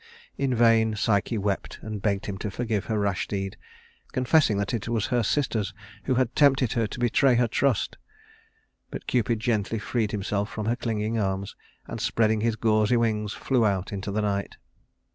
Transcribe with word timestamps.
In 0.35 0.55
vain 0.55 0.95
Psyche 0.95 1.37
wept 1.37 1.77
and 1.83 2.01
begged 2.01 2.25
him 2.25 2.39
to 2.39 2.49
forgive 2.49 2.85
her 2.85 2.97
rash 2.97 3.27
deed, 3.27 3.55
confessing 4.13 4.57
that 4.57 4.73
it 4.73 4.87
was 4.87 5.05
her 5.13 5.21
sisters 5.21 5.75
who 6.05 6.15
had 6.15 6.35
tempted 6.35 6.71
her 6.73 6.87
to 6.87 6.99
betray 6.99 7.35
her 7.35 7.47
trust. 7.47 7.99
But 8.89 9.05
Cupid 9.05 9.39
gently 9.39 9.77
freed 9.77 10.09
himself 10.11 10.49
from 10.49 10.65
her 10.65 10.75
clinging 10.75 11.19
arms, 11.19 11.55
and 11.85 12.01
spreading 12.01 12.41
his 12.41 12.55
gauzy 12.55 12.97
wings 12.97 13.33
flew 13.33 13.63
out 13.63 13.93
into 13.93 14.09
the 14.11 14.23
night. 14.23 14.57